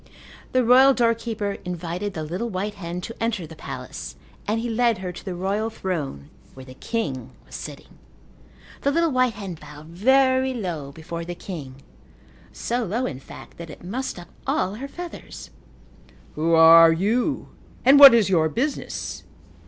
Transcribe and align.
The 0.51 0.63
royal 0.65 0.95
doorkeeper 0.95 1.57
invited 1.63 2.15
the 2.15 2.23
little 2.23 2.49
white 2.49 2.73
hen 2.73 3.01
to 3.01 3.15
enter 3.21 3.45
the 3.45 3.55
palace 3.55 4.15
and 4.47 4.59
he 4.59 4.67
led 4.67 4.97
her 4.97 5.11
to 5.11 5.23
the 5.23 5.35
royal 5.35 5.69
throne 5.69 6.31
where 6.55 6.65
the 6.65 6.73
king 6.73 7.29
was 7.45 7.53
sitting. 7.53 7.99
The 8.81 8.89
little 8.89 9.11
white 9.11 9.35
hen 9.35 9.53
bowed 9.61 9.89
very 9.89 10.55
low 10.55 10.91
before 10.91 11.23
the 11.23 11.35
king 11.35 11.83
so 12.51 12.83
low, 12.83 13.05
in 13.05 13.19
fact, 13.19 13.57
that 13.57 13.69
it 13.69 13.83
mussed 13.83 14.17
up 14.17 14.29
all 14.47 14.73
her 14.73 14.87
feathers. 14.87 15.51
"Who 16.33 16.55
are 16.55 16.91
you 16.91 17.49
and 17.85 17.99
what 17.99 18.15
is 18.15 18.27
your 18.27 18.49
business?" 18.49 19.23